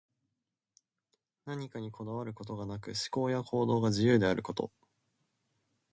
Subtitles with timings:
[1.45, 4.71] 何かにこだわることがなく、思考や行動が自由であること。